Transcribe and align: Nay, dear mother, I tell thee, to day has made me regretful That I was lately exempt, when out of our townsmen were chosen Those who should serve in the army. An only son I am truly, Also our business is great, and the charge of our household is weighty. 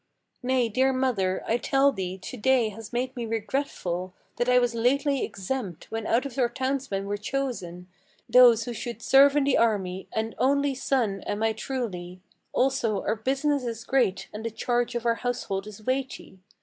Nay, 0.41 0.67
dear 0.67 0.91
mother, 0.91 1.43
I 1.45 1.57
tell 1.57 1.91
thee, 1.91 2.17
to 2.17 2.35
day 2.35 2.69
has 2.69 2.91
made 2.91 3.15
me 3.15 3.27
regretful 3.27 4.15
That 4.37 4.49
I 4.49 4.57
was 4.57 4.73
lately 4.73 5.23
exempt, 5.23 5.91
when 5.91 6.07
out 6.07 6.25
of 6.25 6.39
our 6.39 6.49
townsmen 6.49 7.05
were 7.05 7.17
chosen 7.17 7.87
Those 8.27 8.63
who 8.63 8.73
should 8.73 9.03
serve 9.03 9.35
in 9.35 9.43
the 9.43 9.59
army. 9.59 10.07
An 10.13 10.33
only 10.39 10.73
son 10.73 11.23
I 11.27 11.33
am 11.33 11.53
truly, 11.55 12.19
Also 12.51 13.03
our 13.03 13.15
business 13.15 13.63
is 13.63 13.83
great, 13.83 14.27
and 14.33 14.43
the 14.43 14.49
charge 14.49 14.95
of 14.95 15.05
our 15.05 15.17
household 15.21 15.67
is 15.67 15.85
weighty. 15.85 16.39